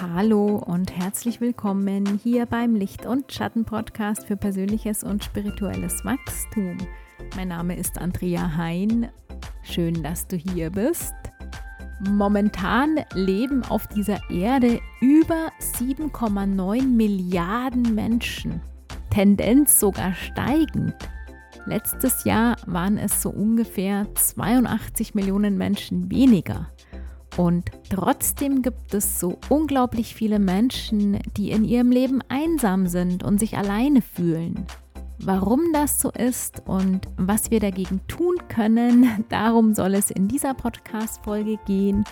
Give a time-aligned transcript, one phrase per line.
[0.00, 6.76] Hallo und herzlich willkommen hier beim Licht- und Schatten-Podcast für persönliches und spirituelles Wachstum.
[7.34, 9.08] Mein Name ist Andrea Hein.
[9.64, 11.14] Schön, dass du hier bist.
[12.08, 18.60] Momentan leben auf dieser Erde über 7,9 Milliarden Menschen.
[19.10, 20.94] Tendenz sogar steigend.
[21.66, 26.70] Letztes Jahr waren es so ungefähr 82 Millionen Menschen weniger.
[27.38, 33.38] Und trotzdem gibt es so unglaublich viele Menschen, die in ihrem Leben einsam sind und
[33.38, 34.66] sich alleine fühlen.
[35.20, 40.52] Warum das so ist und was wir dagegen tun können, darum soll es in dieser
[40.52, 42.04] Podcast-Folge gehen.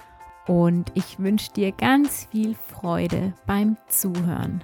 [0.46, 4.62] Und ich wünsche dir ganz viel Freude beim Zuhören.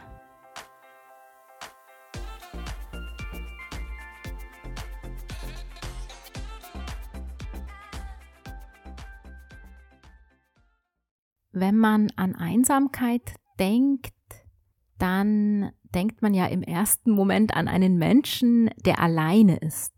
[11.52, 14.14] Wenn man an Einsamkeit denkt,
[14.98, 19.92] dann denkt man ja im ersten Moment an einen Menschen, der alleine ist,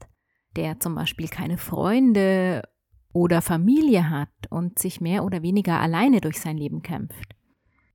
[0.56, 2.62] der zum Beispiel keine Freunde
[3.12, 7.36] oder Familie hat und sich mehr oder weniger alleine durch sein Leben kämpft.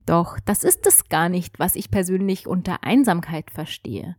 [0.06, 4.16] Doch das ist es gar nicht, was ich persönlich unter Einsamkeit verstehe.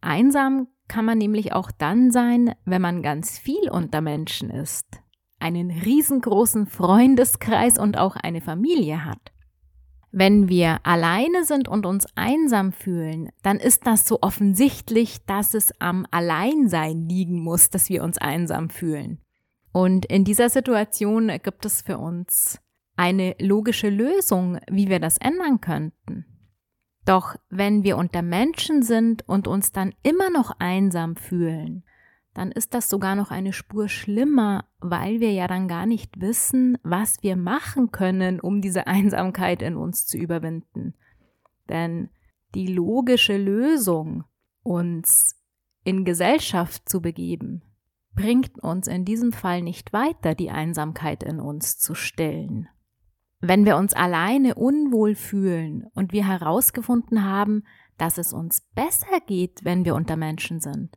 [0.00, 5.02] Einsam kann man nämlich auch dann sein, wenn man ganz viel unter Menschen ist,
[5.38, 9.32] einen riesengroßen Freundeskreis und auch eine Familie hat.
[10.10, 15.72] Wenn wir alleine sind und uns einsam fühlen, dann ist das so offensichtlich, dass es
[15.80, 19.20] am Alleinsein liegen muss, dass wir uns einsam fühlen.
[19.72, 22.58] Und in dieser Situation gibt es für uns
[22.96, 26.24] eine logische Lösung, wie wir das ändern könnten.
[27.04, 31.84] Doch wenn wir unter Menschen sind und uns dann immer noch einsam fühlen,
[32.34, 36.78] dann ist das sogar noch eine Spur schlimmer, weil wir ja dann gar nicht wissen,
[36.82, 40.94] was wir machen können, um diese Einsamkeit in uns zu überwinden.
[41.68, 42.10] Denn
[42.54, 44.24] die logische Lösung,
[44.62, 45.36] uns
[45.84, 47.62] in Gesellschaft zu begeben,
[48.14, 52.68] bringt uns in diesem Fall nicht weiter, die Einsamkeit in uns zu stillen.
[53.40, 57.62] Wenn wir uns alleine unwohl fühlen und wir herausgefunden haben,
[57.96, 60.96] dass es uns besser geht, wenn wir unter Menschen sind,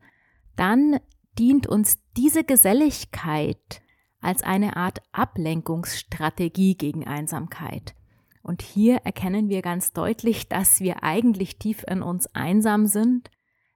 [0.55, 0.99] dann
[1.37, 3.81] dient uns diese Geselligkeit
[4.19, 7.95] als eine Art Ablenkungsstrategie gegen Einsamkeit.
[8.43, 13.29] Und hier erkennen wir ganz deutlich, dass wir eigentlich tief in uns einsam sind,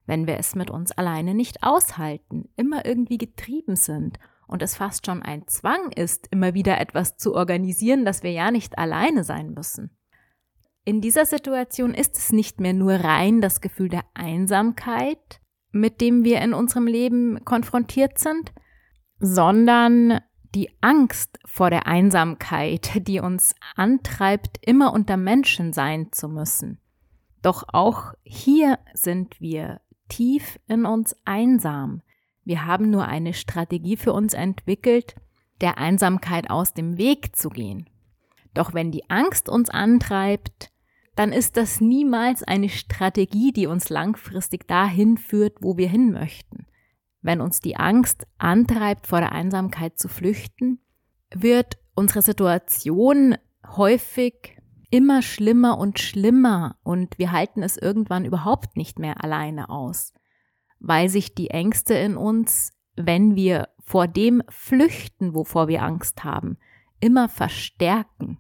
[0.05, 5.05] wenn wir es mit uns alleine nicht aushalten, immer irgendwie getrieben sind und es fast
[5.05, 9.51] schon ein Zwang ist, immer wieder etwas zu organisieren, dass wir ja nicht alleine sein
[9.53, 9.89] müssen.
[10.83, 15.41] In dieser Situation ist es nicht mehr nur rein das Gefühl der Einsamkeit,
[15.75, 18.53] mit dem wir in unserem Leben konfrontiert sind,
[19.19, 20.22] sondern
[20.56, 26.80] die Angst vor der Einsamkeit, die uns antreibt, immer unter Menschen sein zu müssen.
[27.41, 32.02] Doch auch hier sind wir tief in uns einsam.
[32.46, 35.16] Wir haben nur eine Strategie für uns entwickelt,
[35.59, 37.90] der Einsamkeit aus dem Weg zu gehen.
[38.53, 40.72] Doch wenn die Angst uns antreibt,
[41.16, 46.66] dann ist das niemals eine Strategie, die uns langfristig dahin führt, wo wir hin möchten.
[47.22, 50.80] Wenn uns die Angst antreibt, vor der Einsamkeit zu flüchten,
[51.34, 54.58] wird unsere Situation häufig
[54.90, 60.14] immer schlimmer und schlimmer und wir halten es irgendwann überhaupt nicht mehr alleine aus,
[60.80, 66.58] weil sich die Ängste in uns, wenn wir vor dem flüchten, wovor wir Angst haben,
[67.00, 68.38] immer verstärken.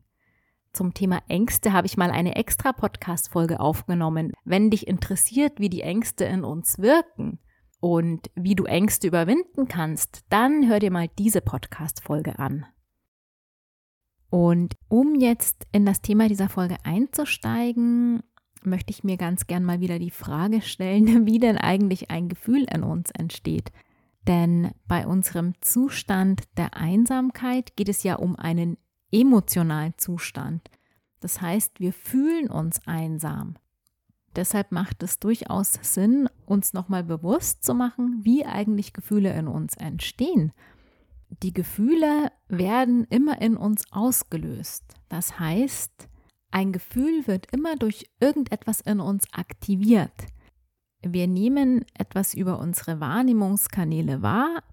[0.75, 4.33] Zum Thema Ängste habe ich mal eine extra Podcast-Folge aufgenommen.
[4.43, 7.39] Wenn dich interessiert, wie die Ängste in uns wirken
[7.79, 12.65] und wie du Ängste überwinden kannst, dann hör dir mal diese Podcast-Folge an.
[14.29, 18.21] Und um jetzt in das Thema dieser Folge einzusteigen,
[18.61, 22.65] möchte ich mir ganz gern mal wieder die Frage stellen, wie denn eigentlich ein Gefühl
[22.69, 23.71] in uns entsteht.
[24.27, 28.75] Denn bei unserem Zustand der Einsamkeit geht es ja um einen
[29.15, 30.69] emotionalen Zustand.
[31.21, 33.55] Das heißt, wir fühlen uns einsam.
[34.35, 39.75] Deshalb macht es durchaus Sinn, uns nochmal bewusst zu machen, wie eigentlich Gefühle in uns
[39.77, 40.51] entstehen.
[41.41, 44.83] Die Gefühle werden immer in uns ausgelöst.
[45.07, 46.09] Das heißt,
[46.51, 50.27] ein Gefühl wird immer durch irgendetwas in uns aktiviert.
[51.01, 54.63] Wir nehmen etwas über unsere Wahrnehmungskanäle wahr,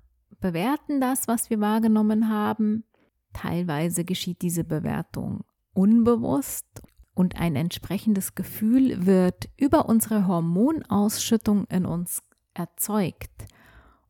[0.41, 2.85] bewerten das, was wir wahrgenommen haben,
[3.33, 5.45] Teilweise geschieht diese Bewertung
[5.75, 6.83] unbewusst
[7.15, 12.23] und ein entsprechendes Gefühl wird über unsere Hormonausschüttung in uns
[12.55, 13.31] erzeugt.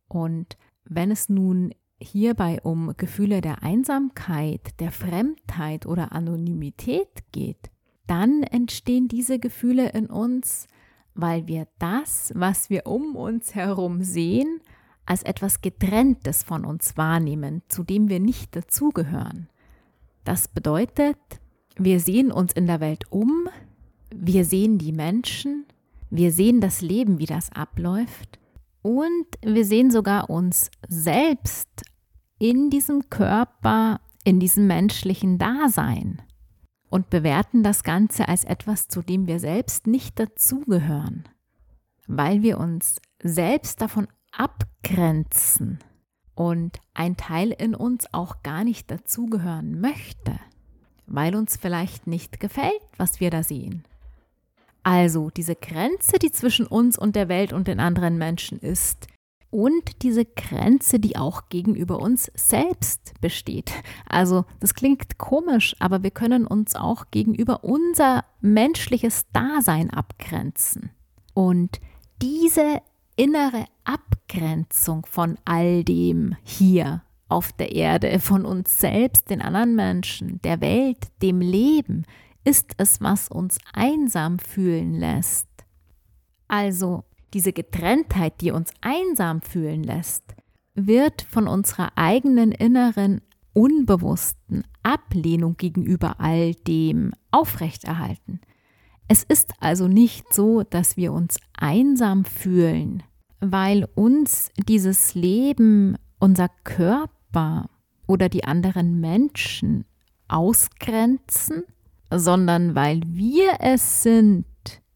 [0.09, 7.71] Und wenn es nun hierbei um Gefühle der Einsamkeit, der Fremdheit oder Anonymität geht,
[8.07, 10.67] dann entstehen diese Gefühle in uns,
[11.15, 14.61] weil wir das, was wir um uns herum sehen,
[15.07, 19.49] als etwas Getrenntes von uns wahrnehmen, zu dem wir nicht dazugehören.
[20.25, 21.19] Das bedeutet,
[21.77, 23.49] wir sehen uns in der Welt um,
[24.15, 25.67] wir sehen die Menschen,
[26.11, 28.39] wir sehen das Leben, wie das abläuft
[28.83, 31.69] und wir sehen sogar uns selbst
[32.39, 36.21] in diesem Körper, in diesem menschlichen Dasein
[36.91, 41.25] und bewerten das Ganze als etwas, zu dem wir selbst nicht dazugehören,
[42.07, 45.79] weil wir uns selbst davon abgrenzen
[46.35, 50.39] und ein Teil in uns auch gar nicht dazugehören möchte,
[51.07, 53.85] weil uns vielleicht nicht gefällt, was wir da sehen.
[54.83, 59.07] Also diese Grenze, die zwischen uns und der Welt und den anderen Menschen ist,
[59.53, 63.71] und diese Grenze, die auch gegenüber uns selbst besteht.
[64.09, 70.91] Also das klingt komisch, aber wir können uns auch gegenüber unser menschliches Dasein abgrenzen.
[71.35, 71.81] Und
[72.23, 72.81] diese
[73.17, 74.12] innere Abgrenzung
[75.07, 80.99] von all dem hier auf der Erde, von uns selbst, den anderen Menschen, der Welt,
[81.23, 82.05] dem Leben,
[82.45, 85.49] ist es, was uns einsam fühlen lässt.
[86.49, 90.25] Also diese Getrenntheit, die uns einsam fühlen lässt,
[90.75, 93.23] wird von unserer eigenen inneren
[93.55, 98.41] unbewussten Ablehnung gegenüber all dem aufrechterhalten.
[99.09, 103.03] Es ist also nicht so, dass wir uns einsam fühlen,
[103.43, 107.69] weil uns dieses Leben, unser Körper
[108.07, 109.85] oder die anderen Menschen
[110.29, 111.65] ausgrenzen,
[112.11, 114.47] sondern weil wir es sind,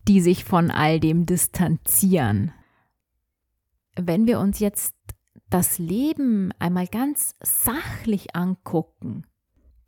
[0.07, 2.53] die sich von all dem distanzieren.
[3.97, 4.95] Wenn wir uns jetzt
[5.51, 9.25] das Leben einmal ganz sachlich angucken,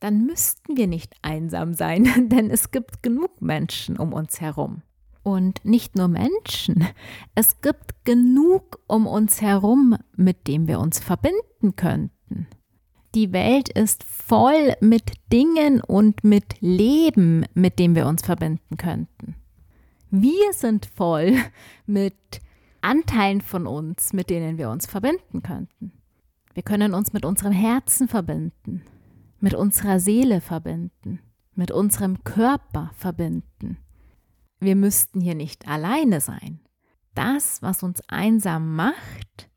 [0.01, 4.83] dann müssten wir nicht einsam sein, denn es gibt genug Menschen um uns herum.
[5.29, 6.89] Und nicht nur Menschen,
[7.35, 12.47] es gibt genug um uns herum, mit dem wir uns verbinden könnten.
[13.15, 19.35] Die Welt ist voll mit Dingen und mit Leben, mit dem wir uns verbinden könnten.
[20.11, 21.37] Wir sind voll
[21.87, 22.41] mit
[22.81, 25.93] Anteilen von uns, mit denen wir uns verbinden könnten.
[26.55, 28.83] Wir können uns mit unserem Herzen verbinden,
[29.41, 31.21] mit unserer Seele verbinden,
[31.55, 33.77] mit unserem Körper verbinden.
[34.61, 36.61] Wir müssten hier nicht alleine sein.
[37.15, 39.49] Das, was uns einsam macht,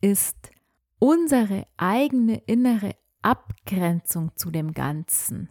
[0.00, 0.50] ist
[0.98, 5.50] unsere eigene innere Abgrenzung zu dem Ganzen.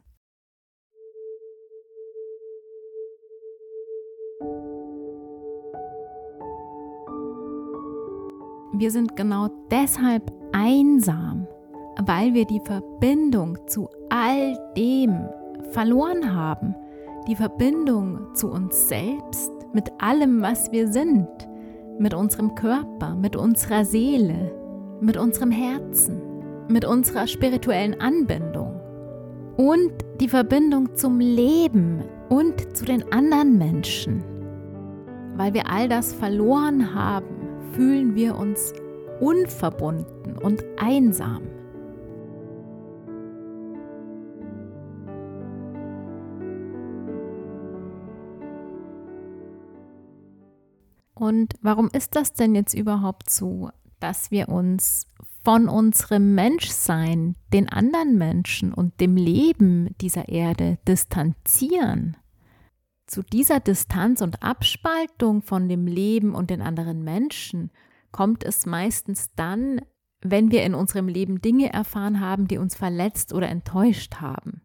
[8.78, 11.48] Wir sind genau deshalb einsam,
[12.02, 15.30] weil wir die Verbindung zu all dem
[15.72, 16.76] verloren haben.
[17.28, 21.28] Die Verbindung zu uns selbst, mit allem, was wir sind,
[21.98, 24.52] mit unserem Körper, mit unserer Seele,
[25.02, 26.22] mit unserem Herzen,
[26.68, 28.80] mit unserer spirituellen Anbindung
[29.58, 29.92] und
[30.22, 34.24] die Verbindung zum Leben und zu den anderen Menschen.
[35.36, 37.26] Weil wir all das verloren haben,
[37.72, 38.72] fühlen wir uns
[39.20, 41.42] unverbunden und einsam.
[51.16, 53.70] Und warum ist das denn jetzt überhaupt so,
[54.00, 55.08] dass wir uns
[55.44, 62.18] von unserem Menschsein, den anderen Menschen und dem Leben dieser Erde distanzieren?
[63.08, 67.72] Zu dieser Distanz und Abspaltung von dem Leben und den anderen Menschen
[68.12, 69.82] kommt es meistens dann,
[70.22, 74.62] wenn wir in unserem Leben Dinge erfahren haben, die uns verletzt oder enttäuscht haben.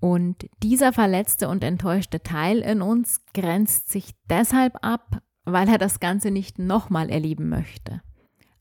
[0.00, 5.20] Und dieser verletzte und enttäuschte Teil in uns grenzt sich deshalb ab,
[5.52, 8.02] weil er das Ganze nicht nochmal erleben möchte.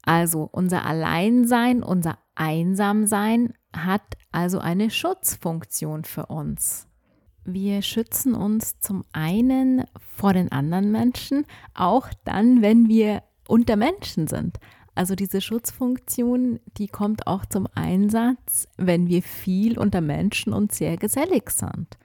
[0.03, 6.87] Also unser Alleinsein, unser Einsamsein hat also eine Schutzfunktion für uns.
[7.43, 14.27] Wir schützen uns zum einen vor den anderen Menschen, auch dann, wenn wir unter Menschen
[14.27, 14.57] sind.
[14.95, 20.97] Also diese Schutzfunktion, die kommt auch zum Einsatz, wenn wir viel unter Menschen und sehr
[20.97, 21.97] gesellig sind.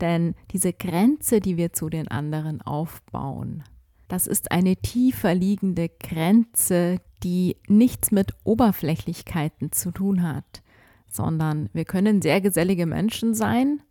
[0.00, 3.64] Denn diese Grenze, die wir zu den anderen aufbauen,
[4.08, 10.62] das ist eine tiefer liegende Grenze, die nichts mit Oberflächlichkeiten zu tun hat,
[11.08, 13.82] sondern wir können sehr gesellige Menschen sein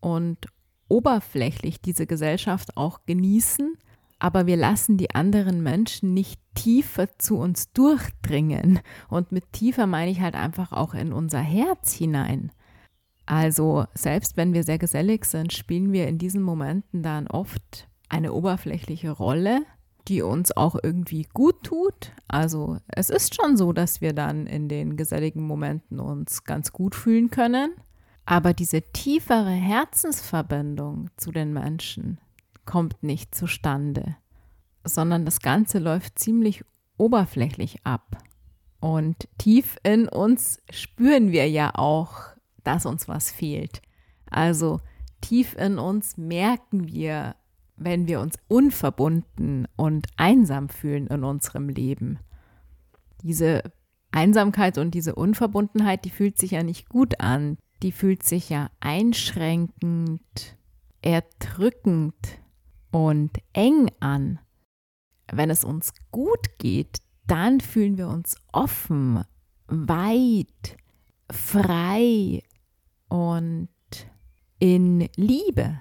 [0.00, 0.48] und
[0.88, 3.76] oberflächlich diese Gesellschaft auch genießen,
[4.18, 8.80] aber wir lassen die anderen Menschen nicht tiefer zu uns durchdringen.
[9.08, 12.52] Und mit tiefer meine ich halt einfach auch in unser Herz hinein.
[13.26, 18.32] Also selbst wenn wir sehr gesellig sind, spielen wir in diesen Momenten dann oft eine
[18.32, 19.62] oberflächliche Rolle,
[20.06, 22.12] die uns auch irgendwie gut tut.
[22.28, 26.94] Also es ist schon so, dass wir dann in den geselligen Momenten uns ganz gut
[26.94, 27.72] fühlen können.
[28.24, 32.20] Aber diese tiefere Herzensverbindung zu den Menschen
[32.64, 34.16] kommt nicht zustande,
[34.84, 36.64] sondern das Ganze läuft ziemlich
[36.96, 38.18] oberflächlich ab.
[38.78, 42.14] Und tief in uns spüren wir ja auch,
[42.62, 43.82] dass uns was fehlt.
[44.30, 44.80] Also
[45.20, 47.34] tief in uns merken wir,
[47.76, 52.18] wenn wir uns unverbunden und einsam fühlen in unserem Leben.
[53.22, 53.62] Diese
[54.10, 57.58] Einsamkeit und diese Unverbundenheit, die fühlt sich ja nicht gut an.
[57.82, 60.56] Die fühlt sich ja einschränkend,
[61.02, 62.14] erdrückend
[62.92, 64.38] und eng an.
[65.32, 69.24] Wenn es uns gut geht, dann fühlen wir uns offen,
[69.66, 70.76] weit,
[71.30, 72.42] frei
[73.08, 73.68] und
[74.58, 75.80] in Liebe.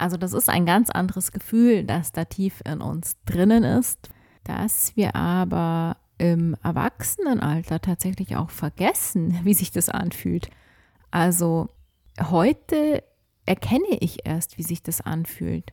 [0.00, 4.08] Also das ist ein ganz anderes Gefühl, das da tief in uns drinnen ist,
[4.44, 10.48] das wir aber im Erwachsenenalter tatsächlich auch vergessen, wie sich das anfühlt.
[11.10, 11.68] Also
[12.18, 13.04] heute
[13.44, 15.72] erkenne ich erst, wie sich das anfühlt.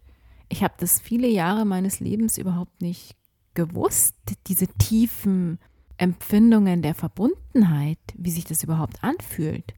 [0.49, 3.15] Ich habe das viele Jahre meines Lebens überhaupt nicht
[3.53, 4.15] gewusst,
[4.47, 5.57] diese tiefen
[5.97, 9.73] Empfindungen der Verbundenheit, wie sich das überhaupt anfühlt.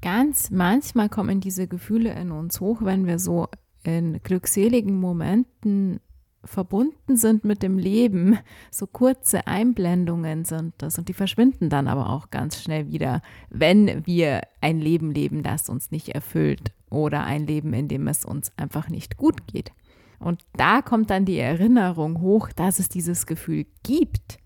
[0.00, 3.48] Ganz manchmal kommen diese Gefühle in uns hoch, wenn wir so
[3.82, 6.00] in glückseligen Momenten
[6.44, 8.38] verbunden sind mit dem Leben.
[8.70, 14.06] So kurze Einblendungen sind das und die verschwinden dann aber auch ganz schnell wieder, wenn
[14.06, 18.52] wir ein Leben leben, das uns nicht erfüllt oder ein Leben, in dem es uns
[18.56, 19.72] einfach nicht gut geht.
[20.18, 24.38] Und da kommt dann die Erinnerung hoch, dass es dieses Gefühl gibt.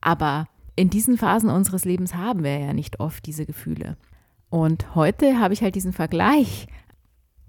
[0.00, 3.96] Aber in diesen Phasen unseres Lebens haben wir ja nicht oft diese Gefühle.
[4.50, 6.66] Und heute habe ich halt diesen Vergleich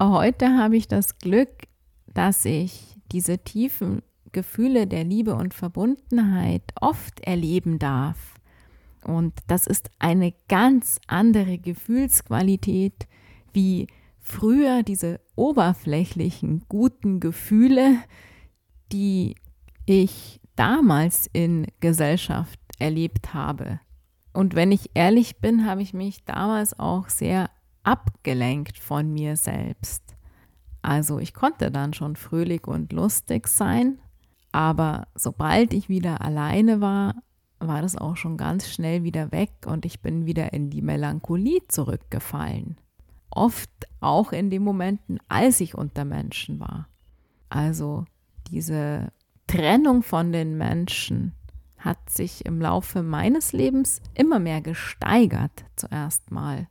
[0.02, 1.68] Heute habe ich das Glück,
[2.08, 4.02] dass ich diese tiefen
[4.34, 8.36] Gefühle der Liebe und Verbundenheit oft erleben darf.
[9.06, 13.08] Und das ist eine ganz andere Gefühlsqualität
[13.54, 13.88] wie
[14.20, 18.00] früher diese oberflächlichen guten Gefühle,
[18.92, 19.36] die
[19.86, 23.80] ich damals in Gesellschaft erlebt habe.
[24.34, 27.50] Und wenn ich ehrlich bin, habe ich mich damals auch sehr
[27.86, 30.16] abgelenkt von mir selbst.
[30.82, 34.00] Also ich konnte dann schon fröhlich und lustig sein,
[34.52, 37.16] aber sobald ich wieder alleine war,
[37.60, 41.62] war das auch schon ganz schnell wieder weg und ich bin wieder in die Melancholie
[41.68, 42.78] zurückgefallen.
[43.30, 46.88] Oft auch in den Momenten, als ich unter Menschen war.
[47.50, 48.06] Also
[48.48, 49.12] diese
[49.48, 51.34] Trennung von den Menschen
[51.78, 56.68] hat sich im Laufe meines Lebens immer mehr gesteigert zuerst mal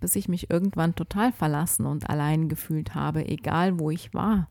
[0.00, 4.48] bis ich mich irgendwann total verlassen und allein gefühlt habe, egal wo ich war.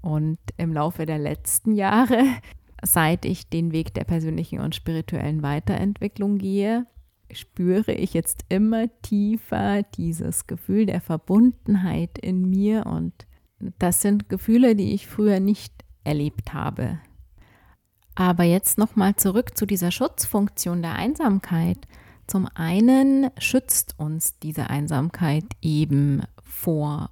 [0.00, 2.22] Und im Laufe der letzten Jahre,
[2.82, 6.86] seit ich den Weg der persönlichen und spirituellen Weiterentwicklung gehe,
[7.32, 13.12] spüre ich jetzt immer tiefer dieses Gefühl der Verbundenheit in mir und
[13.78, 15.72] das sind Gefühle, die ich früher nicht
[16.04, 16.98] erlebt habe.
[18.14, 21.78] Aber jetzt nochmal zurück zu dieser Schutzfunktion der Einsamkeit.
[22.26, 27.10] Zum einen schützt uns diese Einsamkeit eben vor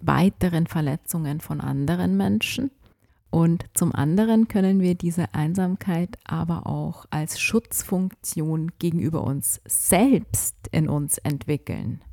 [0.00, 2.70] weiteren Verletzungen von anderen Menschen.
[3.30, 10.88] Und zum anderen können wir diese Einsamkeit aber auch als Schutzfunktion gegenüber uns selbst in
[10.88, 12.04] uns entwickeln.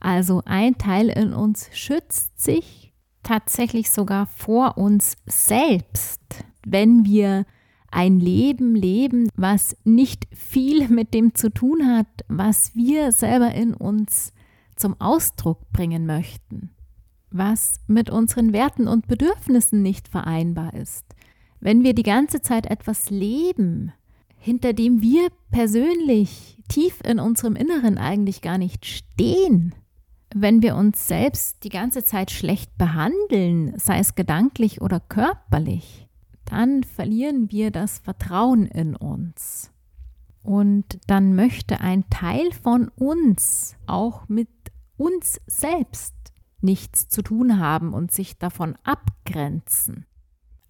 [0.00, 6.22] Also ein Teil in uns schützt sich tatsächlich sogar vor uns selbst,
[6.64, 7.44] wenn wir
[7.90, 13.74] ein Leben leben, was nicht viel mit dem zu tun hat, was wir selber in
[13.74, 14.32] uns
[14.76, 16.70] zum Ausdruck bringen möchten,
[17.30, 21.04] was mit unseren Werten und Bedürfnissen nicht vereinbar ist.
[21.60, 23.92] Wenn wir die ganze Zeit etwas leben,
[24.36, 29.74] hinter dem wir persönlich tief in unserem Inneren eigentlich gar nicht stehen,
[30.34, 36.07] wenn wir uns selbst die ganze Zeit schlecht behandeln, sei es gedanklich oder körperlich,
[36.50, 39.70] dann verlieren wir das Vertrauen in uns.
[40.42, 44.48] Und dann möchte ein Teil von uns auch mit
[44.96, 46.14] uns selbst
[46.60, 50.06] nichts zu tun haben und sich davon abgrenzen.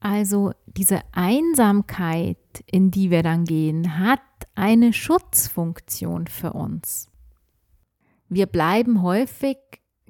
[0.01, 4.21] Also diese Einsamkeit, in die wir dann gehen, hat
[4.55, 7.11] eine Schutzfunktion für uns.
[8.29, 9.59] Wir bleiben häufig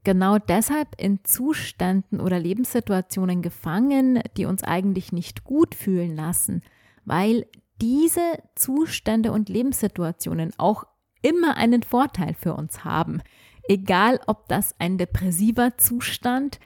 [0.09, 6.62] genau deshalb in Zuständen oder Lebenssituationen gefangen, die uns eigentlich nicht gut fühlen lassen,
[7.05, 7.45] weil
[7.83, 10.85] diese Zustände und Lebenssituationen auch
[11.21, 13.21] immer einen Vorteil für uns haben.
[13.69, 16.59] egal ob das ein depressiver Zustand,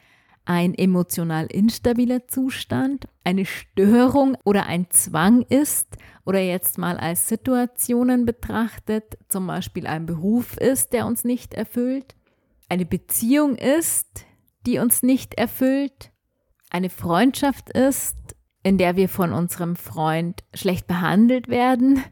[0.45, 5.89] ein emotional instabiler Zustand, eine Störung oder ein Zwang ist
[6.25, 12.15] oder jetzt mal als Situationen betrachtet, zum Beispiel ein Beruf ist, der uns nicht erfüllt,
[12.73, 14.25] eine Beziehung ist,
[14.65, 16.11] die uns nicht erfüllt,
[16.71, 18.17] eine Freundschaft ist,
[18.63, 22.03] in der wir von unserem Freund schlecht behandelt werden.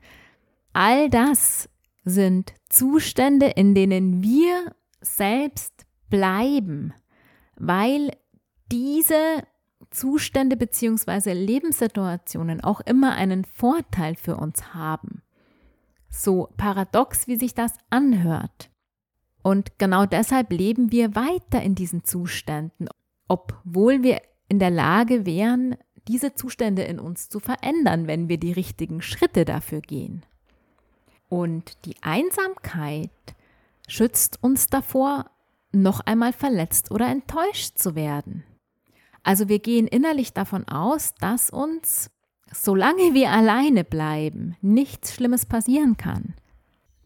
[0.74, 1.70] All das
[2.04, 6.92] sind Zustände, in denen wir selbst bleiben,
[7.56, 8.10] weil
[8.70, 9.42] diese
[9.90, 11.32] Zustände bzw.
[11.32, 15.22] Lebenssituationen auch immer einen Vorteil für uns haben.
[16.10, 18.70] So paradox, wie sich das anhört.
[19.42, 22.88] Und genau deshalb leben wir weiter in diesen Zuständen,
[23.28, 25.76] obwohl wir in der Lage wären,
[26.08, 30.24] diese Zustände in uns zu verändern, wenn wir die richtigen Schritte dafür gehen.
[31.28, 33.10] Und die Einsamkeit
[33.86, 35.30] schützt uns davor,
[35.72, 38.42] noch einmal verletzt oder enttäuscht zu werden.
[39.22, 42.10] Also wir gehen innerlich davon aus, dass uns,
[42.52, 46.34] solange wir alleine bleiben, nichts Schlimmes passieren kann.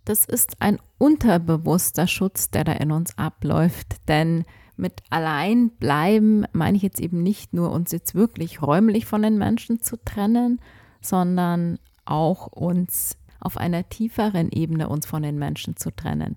[0.04, 4.44] Das ist ein unterbewusster Schutz, der da in uns abläuft, denn
[4.76, 9.38] mit allein bleiben meine ich jetzt eben nicht nur uns jetzt wirklich räumlich von den
[9.38, 10.60] Menschen zu trennen,
[11.00, 16.36] sondern auch uns auf einer tieferen Ebene uns von den Menschen zu trennen.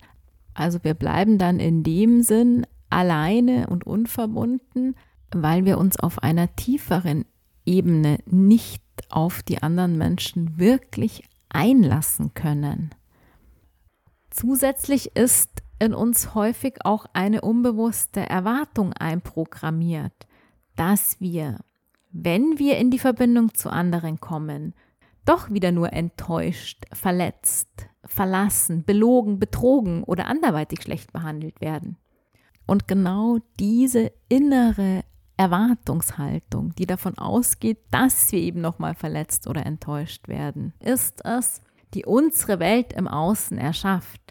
[0.54, 4.96] Also wir bleiben dann in dem Sinn alleine und unverbunden,
[5.32, 7.26] weil wir uns auf einer tieferen
[7.66, 12.92] Ebene nicht auf die anderen Menschen wirklich einlassen können.
[14.38, 20.14] Zusätzlich ist in uns häufig auch eine unbewusste Erwartung einprogrammiert,
[20.76, 21.58] dass wir,
[22.12, 24.76] wenn wir in die Verbindung zu anderen kommen,
[25.26, 27.68] doch wieder nur enttäuscht, verletzt,
[28.06, 31.98] verlassen, belogen, betrogen oder anderweitig schlecht behandelt werden.
[32.68, 35.04] Und genau diese innere
[35.38, 42.06] Erwartungshaltung, die davon ausgeht, dass wir eben nochmal verletzt oder enttäuscht werden, ist es, die
[42.06, 44.22] unsere Welt im Außen erschafft.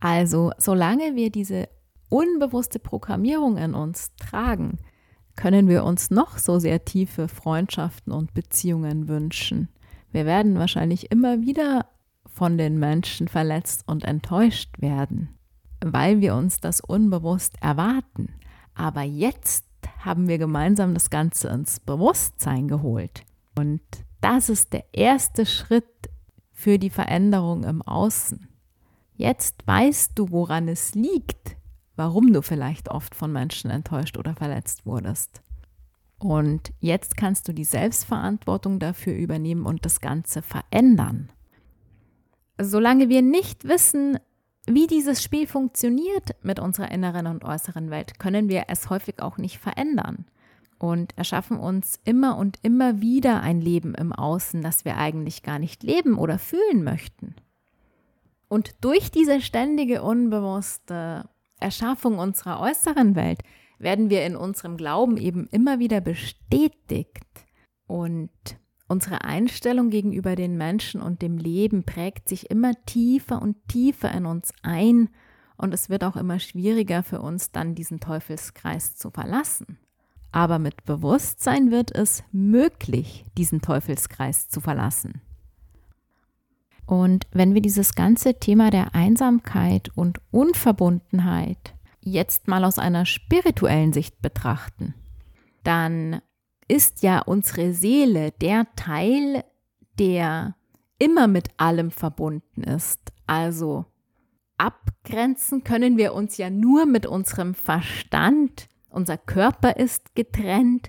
[0.00, 1.68] Also, solange wir diese
[2.08, 4.78] unbewusste Programmierung in uns tragen,
[5.36, 9.68] können wir uns noch so sehr tiefe Freundschaften und Beziehungen wünschen.
[10.12, 11.86] Wir werden wahrscheinlich immer wieder
[12.26, 15.30] von den Menschen verletzt und enttäuscht werden,
[15.84, 18.34] weil wir uns das unbewusst erwarten.
[18.74, 19.64] Aber jetzt
[19.98, 23.24] haben wir gemeinsam das Ganze ins Bewusstsein geholt.
[23.58, 23.80] Und
[24.20, 25.84] das ist der erste Schritt
[26.64, 28.48] für die Veränderung im Außen.
[29.16, 31.58] Jetzt weißt du, woran es liegt,
[31.94, 35.42] warum du vielleicht oft von Menschen enttäuscht oder verletzt wurdest.
[36.18, 41.30] Und jetzt kannst du die Selbstverantwortung dafür übernehmen und das Ganze verändern.
[42.58, 44.18] Solange wir nicht wissen,
[44.66, 49.36] wie dieses Spiel funktioniert mit unserer inneren und äußeren Welt, können wir es häufig auch
[49.36, 50.24] nicht verändern
[50.78, 55.58] und erschaffen uns immer und immer wieder ein Leben im Außen, das wir eigentlich gar
[55.58, 57.34] nicht leben oder fühlen möchten.
[58.48, 63.40] Und durch diese ständige unbewusste Erschaffung unserer äußeren Welt
[63.78, 67.24] werden wir in unserem Glauben eben immer wieder bestätigt
[67.86, 68.30] und
[68.86, 74.26] Unsere Einstellung gegenüber den Menschen und dem Leben prägt sich immer tiefer und tiefer in
[74.26, 75.08] uns ein
[75.56, 79.78] und es wird auch immer schwieriger für uns dann diesen Teufelskreis zu verlassen.
[80.34, 85.20] Aber mit Bewusstsein wird es möglich, diesen Teufelskreis zu verlassen.
[86.86, 93.92] Und wenn wir dieses ganze Thema der Einsamkeit und Unverbundenheit jetzt mal aus einer spirituellen
[93.92, 94.94] Sicht betrachten,
[95.62, 96.20] dann
[96.66, 99.44] ist ja unsere Seele der Teil,
[100.00, 100.56] der
[100.98, 102.98] immer mit allem verbunden ist.
[103.28, 103.84] Also
[104.58, 108.68] abgrenzen können wir uns ja nur mit unserem Verstand.
[108.94, 110.88] Unser Körper ist getrennt,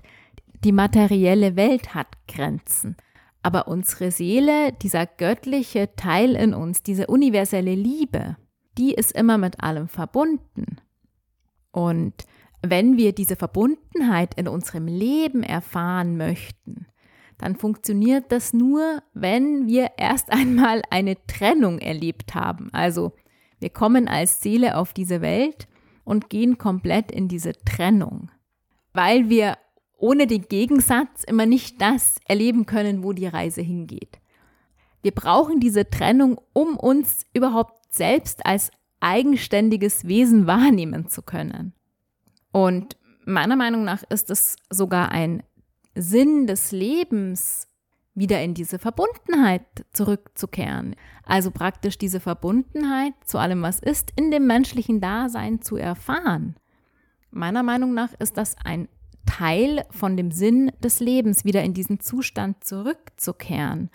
[0.62, 2.96] die materielle Welt hat Grenzen.
[3.42, 8.36] Aber unsere Seele, dieser göttliche Teil in uns, diese universelle Liebe,
[8.78, 10.76] die ist immer mit allem verbunden.
[11.72, 12.14] Und
[12.62, 16.86] wenn wir diese Verbundenheit in unserem Leben erfahren möchten,
[17.38, 22.70] dann funktioniert das nur, wenn wir erst einmal eine Trennung erlebt haben.
[22.72, 23.14] Also
[23.58, 25.66] wir kommen als Seele auf diese Welt
[26.06, 28.30] und gehen komplett in diese Trennung,
[28.94, 29.58] weil wir
[29.98, 34.20] ohne den Gegensatz immer nicht das erleben können, wo die Reise hingeht.
[35.02, 41.74] Wir brauchen diese Trennung, um uns überhaupt selbst als eigenständiges Wesen wahrnehmen zu können.
[42.52, 45.42] Und meiner Meinung nach ist es sogar ein
[45.94, 47.68] Sinn des Lebens,
[48.16, 50.96] wieder in diese Verbundenheit zurückzukehren.
[51.24, 56.56] Also praktisch diese Verbundenheit zu allem, was ist, in dem menschlichen Dasein zu erfahren.
[57.30, 58.88] Meiner Meinung nach ist das ein
[59.26, 63.90] Teil von dem Sinn des Lebens, wieder in diesen Zustand zurückzukehren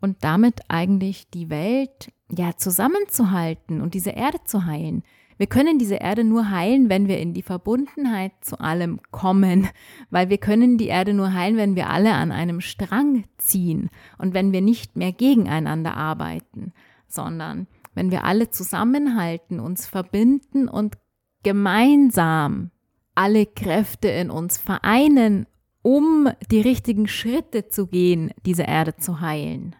[0.00, 5.02] und damit eigentlich die Welt ja zusammenzuhalten und diese Erde zu heilen.
[5.38, 9.68] Wir können diese Erde nur heilen, wenn wir in die Verbundenheit zu allem kommen,
[10.10, 14.34] weil wir können die Erde nur heilen, wenn wir alle an einem Strang ziehen und
[14.34, 16.72] wenn wir nicht mehr gegeneinander arbeiten,
[17.06, 20.96] sondern wenn wir alle zusammenhalten, uns verbinden und
[21.42, 22.70] gemeinsam
[23.14, 25.46] alle Kräfte in uns vereinen,
[25.82, 29.76] um die richtigen Schritte zu gehen, diese Erde zu heilen.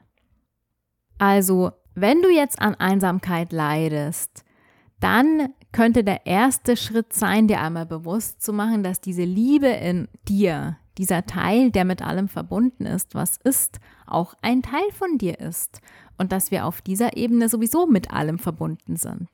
[1.19, 4.46] Also, wenn du jetzt an Einsamkeit leidest,
[5.01, 10.09] dann könnte der erste Schritt sein, dir einmal bewusst zu machen, dass diese Liebe in
[10.29, 15.39] dir, dieser Teil, der mit allem verbunden ist, was ist, auch ein Teil von dir
[15.39, 15.81] ist
[16.17, 19.29] und dass wir auf dieser Ebene sowieso mit allem verbunden sind.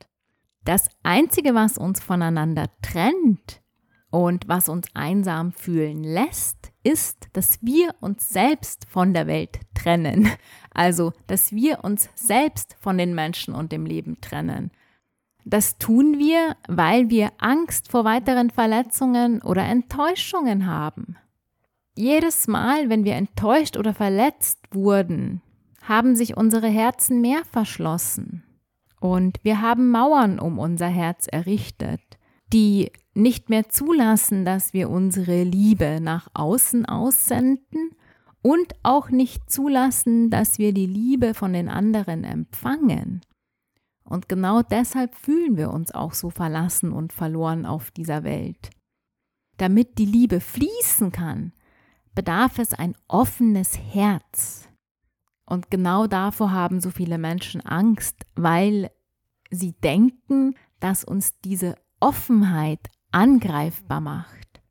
[0.65, 3.61] Das Einzige, was uns voneinander trennt
[4.09, 10.29] und was uns einsam fühlen lässt, ist, dass wir uns selbst von der Welt trennen.
[10.75, 14.71] Also, dass wir uns selbst von den Menschen und dem Leben trennen.
[15.45, 21.17] Das tun wir, weil wir Angst vor weiteren Verletzungen oder Enttäuschungen haben.
[21.95, 25.41] Jedes Mal, wenn wir enttäuscht oder verletzt wurden,
[25.83, 28.43] haben sich unsere Herzen mehr verschlossen.
[28.99, 32.01] Und wir haben Mauern um unser Herz errichtet,
[32.53, 37.91] die nicht mehr zulassen, dass wir unsere Liebe nach außen aussenden
[38.41, 43.21] und auch nicht zulassen, dass wir die Liebe von den anderen empfangen.
[44.03, 48.69] Und genau deshalb fühlen wir uns auch so verlassen und verloren auf dieser Welt.
[49.57, 51.53] Damit die Liebe fließen kann,
[52.15, 54.67] bedarf es ein offenes Herz.
[55.45, 58.91] Und genau davor haben so viele Menschen Angst, weil
[59.49, 64.61] sie denken, dass uns diese Offenheit angreifbar macht.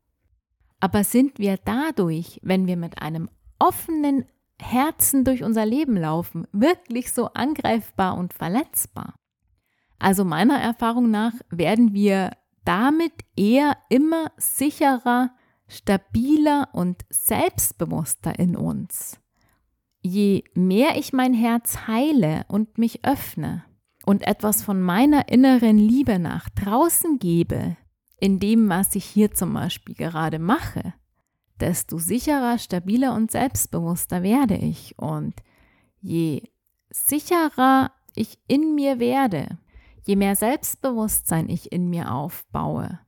[0.79, 4.25] Aber sind wir dadurch, wenn wir mit einem offenen
[4.59, 9.15] Herzen durch unser Leben laufen, wirklich so angreifbar und verletzbar?
[10.03, 12.31] Also meiner Erfahrung nach werden wir
[12.65, 15.31] damit eher immer sicherer,
[15.69, 19.17] stabiler und selbstbewusster in uns.
[20.01, 23.63] Je mehr ich mein Herz heile und mich öffne
[24.05, 27.77] und etwas von meiner inneren Liebe nach draußen gebe,
[28.19, 30.93] in dem, was ich hier zum Beispiel gerade mache,
[31.61, 34.99] desto sicherer, stabiler und selbstbewusster werde ich.
[34.99, 35.35] Und
[36.01, 36.49] je
[36.89, 39.59] sicherer ich in mir werde,
[40.05, 42.99] Je mehr Selbstbewusstsein ich in mir aufbaue,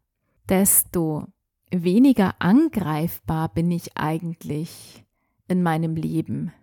[0.47, 1.25] desto
[1.69, 5.03] weniger angreifbar bin ich eigentlich
[5.47, 6.53] in meinem Leben.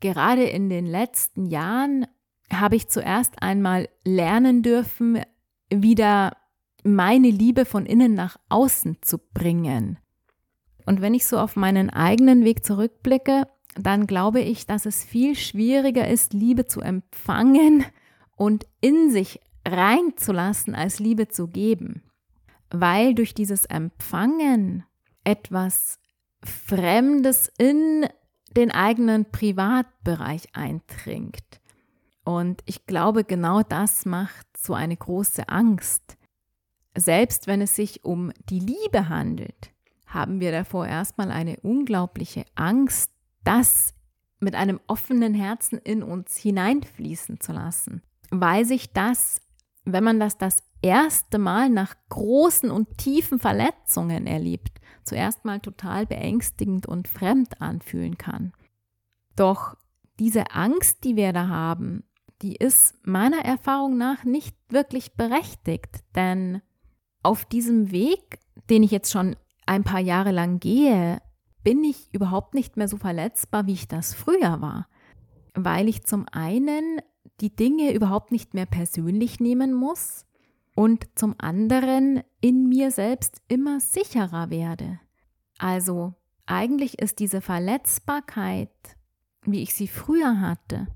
[0.00, 2.06] Gerade in den letzten Jahren
[2.50, 5.20] habe ich zuerst einmal lernen dürfen,
[5.68, 6.36] wieder
[6.82, 9.98] meine Liebe von innen nach außen zu bringen.
[10.86, 15.34] Und wenn ich so auf meinen eigenen Weg zurückblicke, dann glaube ich, dass es viel
[15.34, 17.84] schwieriger ist, Liebe zu empfangen
[18.36, 22.02] und in sich reinzulassen, als Liebe zu geben.
[22.70, 24.84] Weil durch dieses Empfangen
[25.24, 25.98] etwas
[26.42, 28.06] Fremdes in
[28.56, 31.60] den eigenen Privatbereich eindringt.
[32.24, 36.16] Und ich glaube, genau das macht so eine große Angst.
[36.96, 39.72] Selbst wenn es sich um die Liebe handelt,
[40.06, 43.10] haben wir davor erstmal eine unglaubliche Angst,
[43.44, 43.94] das
[44.40, 49.40] mit einem offenen Herzen in uns hineinfließen zu lassen weil sich das,
[49.84, 56.06] wenn man das das erste Mal nach großen und tiefen Verletzungen erlebt, zuerst mal total
[56.06, 58.52] beängstigend und fremd anfühlen kann.
[59.36, 59.76] Doch
[60.18, 62.04] diese Angst, die wir da haben,
[62.42, 66.60] die ist meiner Erfahrung nach nicht wirklich berechtigt, denn
[67.22, 69.36] auf diesem Weg, den ich jetzt schon
[69.66, 71.20] ein paar Jahre lang gehe,
[71.64, 74.88] bin ich überhaupt nicht mehr so verletzbar, wie ich das früher war,
[75.54, 77.00] weil ich zum einen
[77.40, 80.24] die Dinge überhaupt nicht mehr persönlich nehmen muss
[80.74, 85.00] und zum anderen in mir selbst immer sicherer werde.
[85.58, 86.14] Also
[86.46, 88.70] eigentlich ist diese Verletzbarkeit,
[89.42, 90.86] wie ich sie früher hatte,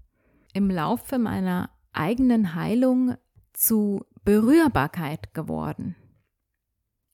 [0.53, 3.17] im Laufe meiner eigenen Heilung
[3.53, 5.97] zu Berührbarkeit geworden.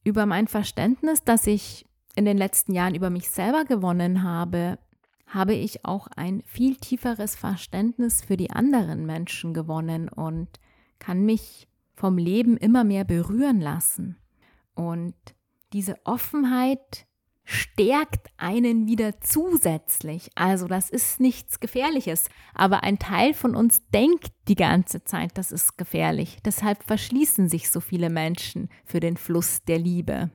[0.05, 4.79] Über mein Verständnis, das ich in den letzten Jahren über mich selber gewonnen habe,
[5.27, 10.49] habe ich auch ein viel tieferes Verständnis für die anderen Menschen gewonnen und
[10.99, 14.17] kann mich vom Leben immer mehr berühren lassen.
[14.75, 15.15] Und
[15.73, 17.07] diese Offenheit
[17.45, 20.31] stärkt einen wieder zusätzlich.
[20.35, 25.53] Also das ist nichts Gefährliches, aber ein Teil von uns denkt die ganze Zeit, das
[25.53, 26.39] ist gefährlich.
[26.45, 30.31] Deshalb verschließen sich so viele Menschen für den Fluss der Liebe.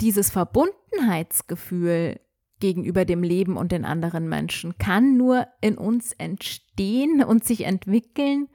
[0.00, 2.18] Dieses Verbundenheitsgefühl
[2.60, 8.48] gegenüber dem Leben und den anderen Menschen kann nur in uns entstehen und sich entwickeln,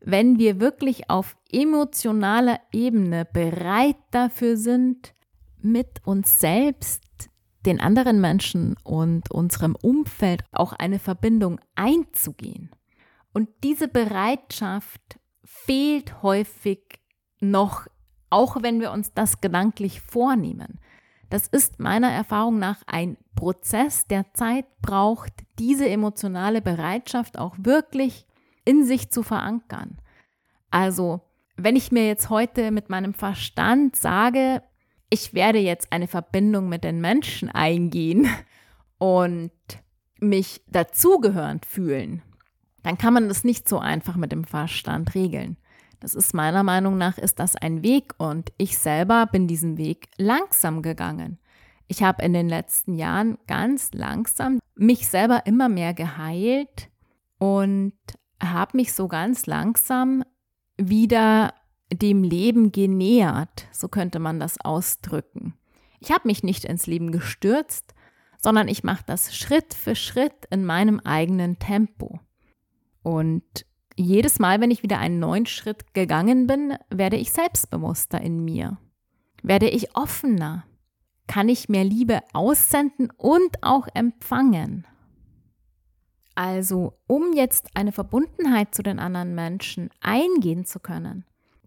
[0.00, 5.14] wenn wir wirklich auf emotionaler Ebene bereit dafür sind,
[5.62, 7.02] mit uns selbst,
[7.64, 12.70] den anderen Menschen und unserem Umfeld auch eine Verbindung einzugehen.
[13.32, 16.80] Und diese Bereitschaft fehlt häufig
[17.40, 17.86] noch,
[18.28, 20.78] auch wenn wir uns das gedanklich vornehmen.
[21.34, 28.24] Das ist meiner Erfahrung nach ein Prozess, der Zeit braucht, diese emotionale Bereitschaft auch wirklich
[28.64, 29.98] in sich zu verankern.
[30.70, 31.22] Also,
[31.56, 34.62] wenn ich mir jetzt heute mit meinem Verstand sage,
[35.10, 38.28] ich werde jetzt eine Verbindung mit den Menschen eingehen
[38.98, 39.50] und
[40.20, 42.22] mich dazugehörend fühlen,
[42.84, 45.56] dann kann man das nicht so einfach mit dem Verstand regeln.
[46.04, 50.10] Das ist meiner Meinung nach ist das ein Weg und ich selber bin diesen Weg
[50.18, 51.38] langsam gegangen.
[51.86, 56.90] Ich habe in den letzten Jahren ganz langsam mich selber immer mehr geheilt
[57.38, 57.94] und
[58.38, 60.24] habe mich so ganz langsam
[60.76, 61.54] wieder
[61.90, 65.54] dem Leben genähert, so könnte man das ausdrücken.
[66.00, 67.94] Ich habe mich nicht ins Leben gestürzt,
[68.36, 72.20] sondern ich mache das Schritt für Schritt in meinem eigenen Tempo.
[73.02, 73.64] Und
[73.96, 78.78] jedes Mal, wenn ich wieder einen neuen Schritt gegangen bin, werde ich selbstbewusster in mir.
[79.42, 80.64] Werde ich offener.
[81.26, 84.86] Kann ich mehr Liebe aussenden und auch empfangen.
[86.34, 91.24] Also, um jetzt eine Verbundenheit zu den anderen Menschen eingehen zu können,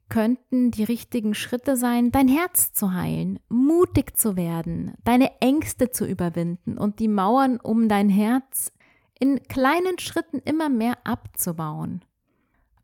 [0.10, 6.06] könnten die richtigen Schritte sein, dein Herz zu heilen, mutig zu werden, deine Ängste zu
[6.06, 8.72] überwinden und die Mauern um dein Herz
[9.20, 12.04] in kleinen Schritten immer mehr abzubauen.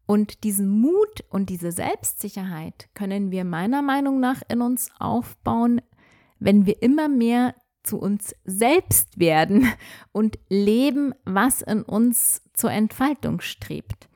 [0.05, 5.81] Und diesen Mut und diese Selbstsicherheit können wir meiner Meinung nach in uns aufbauen,
[6.39, 9.67] wenn wir immer mehr zu uns selbst werden
[10.11, 14.09] und leben, was in uns zur Entfaltung strebt.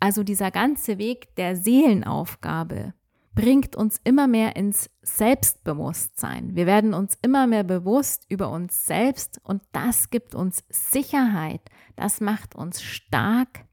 [0.00, 2.94] Also dieser ganze Weg der Seelenaufgabe
[3.34, 6.56] bringt uns immer mehr ins Selbstbewusstsein.
[6.56, 11.60] Wir werden uns immer mehr bewusst über uns selbst und das gibt uns Sicherheit,
[11.94, 13.64] das macht uns stark,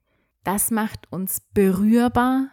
[0.45, 2.51] das macht uns berührbar,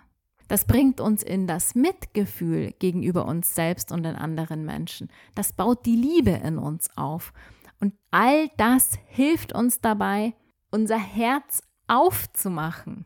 [0.49, 5.09] das bringt uns in das Mitgefühl gegenüber uns selbst und den anderen Menschen.
[5.35, 7.33] Das baut die Liebe in uns auf.
[7.81, 10.35] Und all das hilft uns dabei,
[10.71, 13.05] unser Herz aufzumachen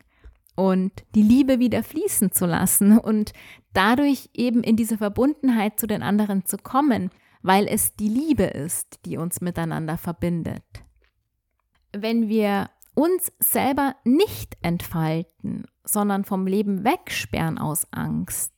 [0.55, 3.31] und die Liebe wieder fließen zu lassen und
[3.73, 9.05] dadurch eben in diese Verbundenheit zu den anderen zu kommen, weil es die Liebe ist,
[9.05, 10.63] die uns miteinander verbindet.
[11.93, 18.53] Wenn wir uns selber nicht entfalten sondern vom Leben wegsperren aus Angst.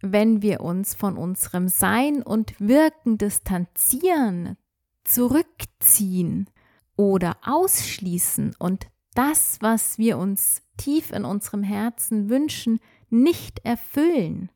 [0.00, 4.56] Wenn wir uns von unserem Sein und Wirken distanzieren,
[5.04, 6.50] zurückziehen
[6.96, 14.50] oder ausschließen und das, was wir uns tief in unserem Herzen wünschen, nicht erfüllen,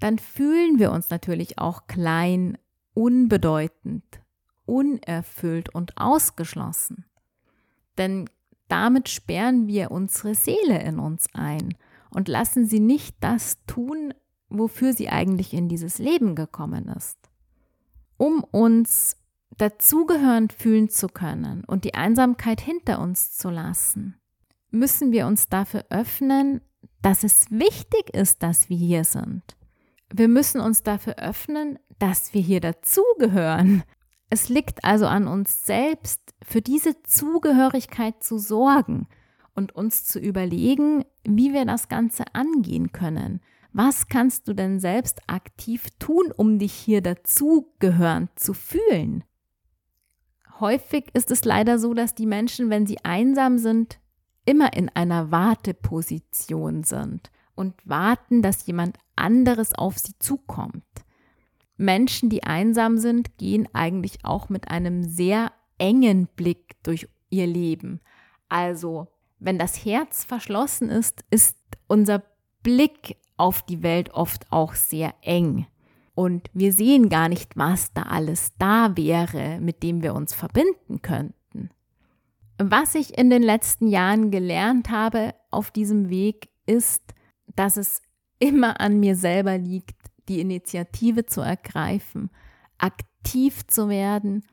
[0.00, 2.58] dann fühlen wir uns natürlich auch klein,
[2.92, 4.04] unbedeutend,
[4.66, 7.06] unerfüllt und ausgeschlossen.
[7.96, 8.28] Denn
[8.68, 11.74] damit sperren wir unsere Seele in uns ein
[12.10, 14.14] und lassen sie nicht das tun,
[14.48, 17.18] wofür sie eigentlich in dieses Leben gekommen ist.
[18.16, 19.16] Um uns
[19.56, 24.16] dazugehörend fühlen zu können und die Einsamkeit hinter uns zu lassen,
[24.70, 26.60] müssen wir uns dafür öffnen,
[27.02, 29.42] dass es wichtig ist, dass wir hier sind.
[30.12, 33.82] Wir müssen uns dafür öffnen, dass wir hier dazugehören
[34.30, 39.06] es liegt also an uns selbst, für diese Zugehörigkeit zu sorgen
[39.54, 43.40] und uns zu überlegen, wie wir das Ganze angehen können.
[43.72, 49.24] Was kannst du denn selbst aktiv tun, um dich hier dazugehörend zu fühlen?
[50.60, 53.98] Häufig ist es leider so, dass die Menschen, wenn sie einsam sind,
[54.44, 60.84] immer in einer Warteposition sind und warten, dass jemand anderes auf sie zukommt.
[61.76, 68.00] Menschen, die einsam sind, gehen eigentlich auch mit einem sehr engen Blick durch ihr Leben.
[68.48, 69.08] Also,
[69.38, 71.56] wenn das Herz verschlossen ist, ist
[71.88, 72.22] unser
[72.62, 75.66] Blick auf die Welt oft auch sehr eng.
[76.14, 81.02] Und wir sehen gar nicht, was da alles da wäre, mit dem wir uns verbinden
[81.02, 81.70] könnten.
[82.56, 87.02] Was ich in den letzten Jahren gelernt habe auf diesem Weg ist,
[87.56, 88.00] dass es
[88.38, 89.96] immer an mir selber liegt,
[90.28, 92.30] die Initiative zu ergreifen,
[92.78, 94.44] aktiv zu werden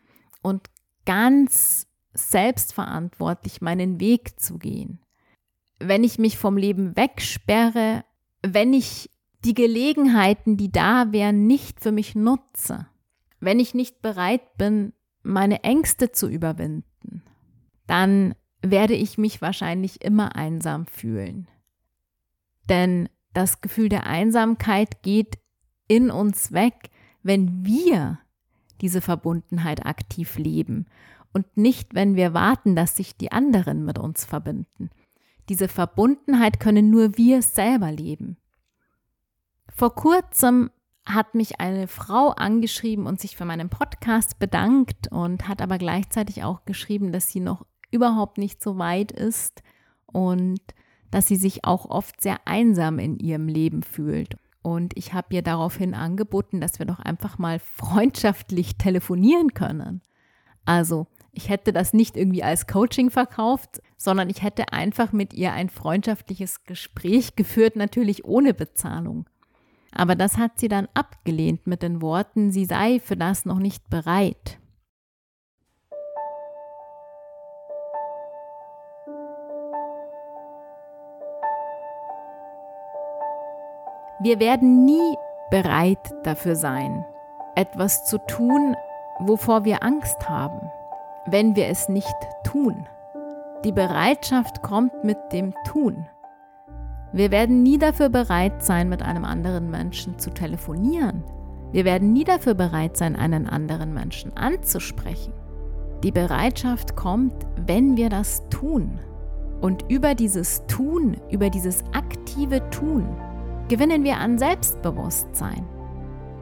[0.42, 0.70] und
[1.06, 5.00] ganz selbstverantwortlich meinen Weg zu gehen.
[5.80, 8.04] Wenn ich mich vom Leben wegsperre,
[8.44, 9.10] wenn ich
[9.44, 12.88] die Gelegenheiten, die da wären, nicht für mich nutze,
[13.40, 17.24] wenn ich nicht bereit bin, meine Ängste zu überwinden,
[17.88, 21.48] dann werde ich mich wahrscheinlich immer einsam fühlen.
[22.70, 25.40] Denn das Gefühl der Einsamkeit geht
[25.92, 26.90] in uns weg,
[27.22, 28.20] wenn wir
[28.80, 30.86] diese Verbundenheit aktiv leben
[31.34, 34.90] und nicht, wenn wir warten, dass sich die anderen mit uns verbinden.
[35.50, 38.38] Diese Verbundenheit können nur wir selber leben.
[39.68, 40.72] Vor kurzem
[41.06, 46.46] hat mich eine Frau angeschrieben und sich für meinen Podcast bedankt und hat aber gleichzeitig
[46.46, 49.62] auch geschrieben, dass sie noch überhaupt nicht so weit ist
[50.06, 50.62] und
[51.10, 54.38] dass sie sich auch oft sehr einsam in ihrem Leben fühlt.
[54.62, 60.02] Und ich habe ihr daraufhin angeboten, dass wir doch einfach mal freundschaftlich telefonieren können.
[60.66, 65.54] Also, ich hätte das nicht irgendwie als Coaching verkauft, sondern ich hätte einfach mit ihr
[65.54, 69.26] ein freundschaftliches Gespräch geführt, natürlich ohne Bezahlung.
[69.94, 73.90] Aber das hat sie dann abgelehnt mit den Worten, sie sei für das noch nicht
[73.90, 74.61] bereit.
[84.24, 85.18] Wir werden nie
[85.50, 87.04] bereit dafür sein,
[87.56, 88.76] etwas zu tun,
[89.18, 90.70] wovor wir Angst haben,
[91.26, 92.88] wenn wir es nicht tun.
[93.64, 96.06] Die Bereitschaft kommt mit dem Tun.
[97.12, 101.24] Wir werden nie dafür bereit sein, mit einem anderen Menschen zu telefonieren.
[101.72, 105.34] Wir werden nie dafür bereit sein, einen anderen Menschen anzusprechen.
[106.04, 107.34] Die Bereitschaft kommt,
[107.66, 109.00] wenn wir das tun.
[109.62, 113.08] Und über dieses Tun, über dieses aktive Tun,
[113.72, 115.66] gewinnen wir an Selbstbewusstsein.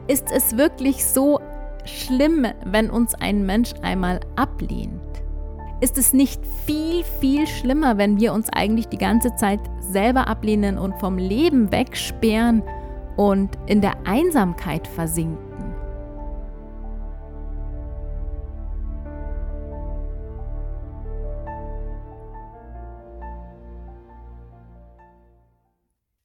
[0.08, 1.38] Ist es wirklich so
[1.84, 5.00] schlimm, wenn uns ein Mensch einmal ablehnt?
[5.80, 10.76] Ist es nicht viel, viel schlimmer, wenn wir uns eigentlich die ganze Zeit selber ablehnen
[10.76, 12.64] und vom Leben wegsperren
[13.16, 15.69] und in der Einsamkeit versinken?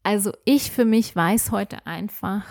[0.05, 2.45] Also ich für mich weiß heute einfach,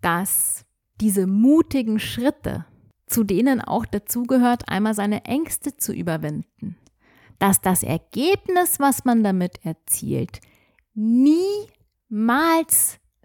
[0.00, 0.66] dass
[1.00, 2.66] diese mutigen Schritte,
[3.06, 6.76] zu denen auch dazugehört, einmal seine Ängste zu überwinden,
[7.38, 10.40] dass das Ergebnis, was man damit erzielt,
[10.92, 11.68] niemals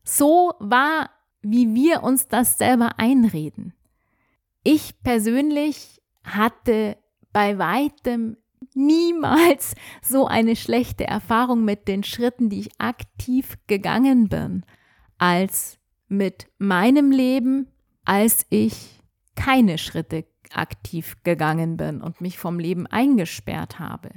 [0.03, 1.09] so war,
[1.41, 3.73] wie wir uns das selber einreden.
[4.63, 6.95] Ich persönlich hatte
[7.31, 8.38] bei weitem
[8.75, 14.65] niemals so eine schlechte Erfahrung mit den Schritten, die ich aktiv gegangen bin,
[15.17, 17.67] als mit meinem Leben,
[18.05, 19.01] als ich
[19.36, 24.12] keine Schritte aktiv gegangen bin und mich vom Leben eingesperrt habe.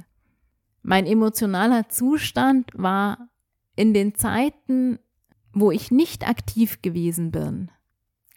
[0.83, 3.29] Mein emotionaler Zustand war
[3.75, 4.99] in den Zeiten,
[5.53, 7.71] wo ich nicht aktiv gewesen bin,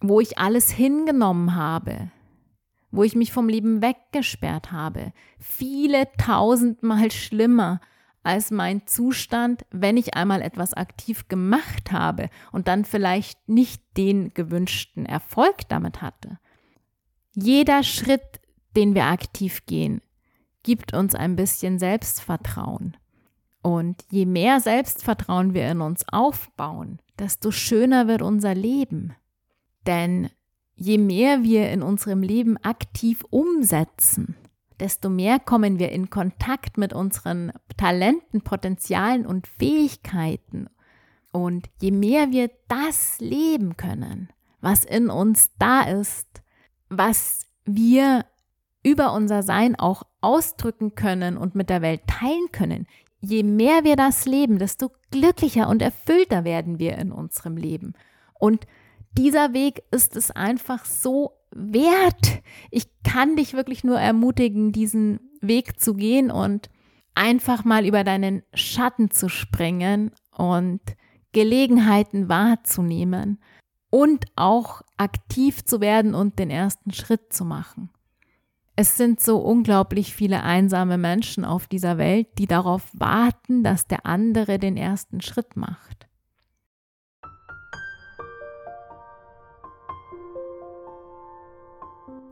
[0.00, 2.10] wo ich alles hingenommen habe,
[2.90, 7.80] wo ich mich vom Leben weggesperrt habe, viele tausendmal schlimmer
[8.22, 14.34] als mein Zustand, wenn ich einmal etwas aktiv gemacht habe und dann vielleicht nicht den
[14.34, 16.38] gewünschten Erfolg damit hatte.
[17.34, 18.40] Jeder Schritt,
[18.76, 20.02] den wir aktiv gehen,
[20.62, 22.96] gibt uns ein bisschen Selbstvertrauen.
[23.62, 29.14] Und je mehr Selbstvertrauen wir in uns aufbauen, desto schöner wird unser Leben.
[29.86, 30.30] Denn
[30.80, 34.34] je mehr wir in unserem Leben aktiv umsetzen,
[34.80, 40.68] desto mehr kommen wir in Kontakt mit unseren Talenten, Potenzialen und Fähigkeiten.
[41.32, 44.30] Und je mehr wir das leben können,
[44.62, 46.26] was in uns da ist,
[46.88, 48.24] was wir
[48.82, 52.86] über unser Sein auch ausdrücken können und mit der Welt teilen können,
[53.20, 57.92] je mehr wir das leben, desto glücklicher und erfüllter werden wir in unserem Leben.
[58.38, 58.66] Und
[59.12, 62.42] dieser Weg ist es einfach so wert.
[62.70, 66.70] Ich kann dich wirklich nur ermutigen, diesen Weg zu gehen und
[67.14, 70.80] einfach mal über deinen Schatten zu springen und
[71.32, 73.38] Gelegenheiten wahrzunehmen
[73.90, 77.90] und auch aktiv zu werden und den ersten Schritt zu machen.
[78.76, 84.06] Es sind so unglaublich viele einsame Menschen auf dieser Welt, die darauf warten, dass der
[84.06, 86.08] andere den ersten Schritt macht.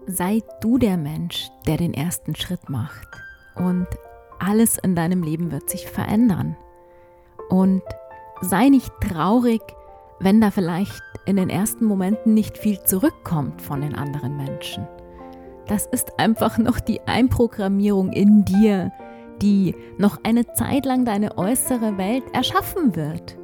[0.09, 3.07] Sei du der Mensch, der den ersten Schritt macht.
[3.55, 3.87] Und
[4.39, 6.57] alles in deinem Leben wird sich verändern.
[7.51, 7.83] Und
[8.41, 9.61] sei nicht traurig,
[10.21, 14.87] wenn da vielleicht in den ersten Momenten nicht viel zurückkommt von den anderen Menschen.
[15.67, 18.91] Das ist einfach noch die Einprogrammierung in dir,
[19.43, 23.39] die noch eine Zeit lang deine äußere Welt erschaffen wird.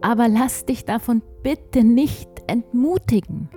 [0.00, 3.50] Aber lass dich davon bitte nicht entmutigen.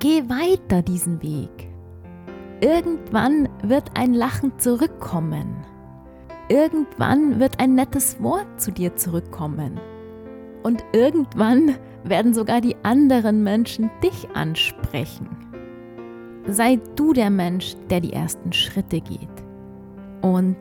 [0.00, 1.68] Geh weiter diesen Weg.
[2.60, 5.56] Irgendwann wird ein Lachen zurückkommen.
[6.48, 9.80] Irgendwann wird ein nettes Wort zu dir zurückkommen.
[10.62, 11.74] Und irgendwann
[12.04, 15.28] werden sogar die anderen Menschen dich ansprechen.
[16.46, 19.28] Sei du der Mensch, der die ersten Schritte geht.
[20.22, 20.56] Und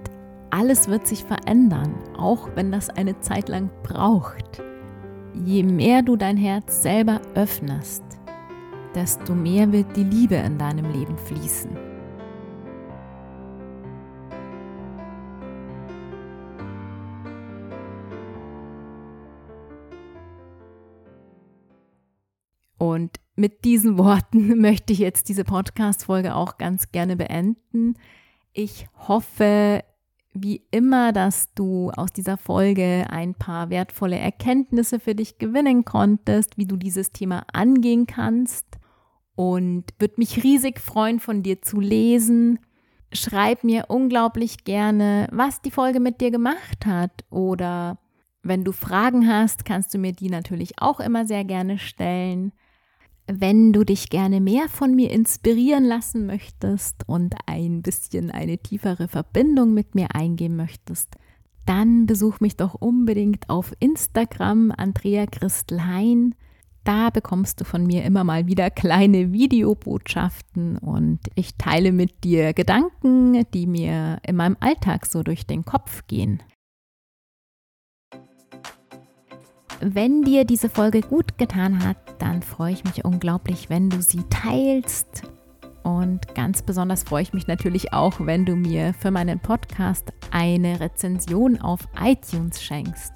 [0.50, 4.64] alles wird sich verändern, auch wenn das eine Zeit lang braucht.
[5.46, 8.04] Je mehr du dein Herz selber öffnest,
[8.98, 11.70] desto mehr wird die Liebe in deinem Leben fließen.
[22.80, 28.00] Und mit diesen Worten möchte ich jetzt diese Podcast-Folge auch ganz gerne beenden.
[28.52, 29.84] Ich hoffe,
[30.34, 36.58] wie immer, dass du aus dieser Folge ein paar wertvolle Erkenntnisse für dich gewinnen konntest,
[36.58, 38.66] wie du dieses Thema angehen kannst.
[39.38, 42.58] Und würde mich riesig freuen, von dir zu lesen.
[43.14, 47.24] Schreib mir unglaublich gerne, was die Folge mit dir gemacht hat.
[47.30, 48.00] Oder
[48.42, 52.52] wenn du Fragen hast, kannst du mir die natürlich auch immer sehr gerne stellen.
[53.28, 59.08] Wenn du dich gerne mehr von mir inspirieren lassen möchtest und ein bisschen eine tiefere
[59.08, 61.16] Verbindung mit mir eingehen möchtest,
[61.68, 66.34] dann besuch mich doch unbedingt auf Instagram Andrea Christelhain.
[66.88, 72.54] Da bekommst du von mir immer mal wieder kleine Videobotschaften und ich teile mit dir
[72.54, 76.42] Gedanken, die mir in meinem Alltag so durch den Kopf gehen.
[79.82, 84.24] Wenn dir diese Folge gut getan hat, dann freue ich mich unglaublich, wenn du sie
[84.30, 85.24] teilst.
[85.84, 90.80] Und ganz besonders freue ich mich natürlich auch, wenn du mir für meinen Podcast eine
[90.80, 93.12] Rezension auf iTunes schenkst.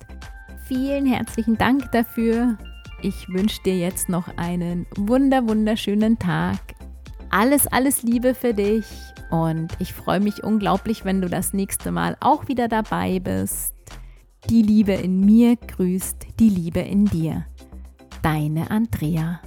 [0.68, 2.58] Vielen herzlichen Dank dafür.
[3.04, 6.60] Ich wünsche dir jetzt noch einen wunder wunderschönen Tag.
[7.32, 8.86] Alles, alles Liebe für dich
[9.32, 13.74] und ich freue mich unglaublich, wenn du das nächste Mal auch wieder dabei bist.
[14.50, 17.46] Die Liebe in mir grüßt die Liebe in dir.
[18.22, 19.40] Deine Andrea.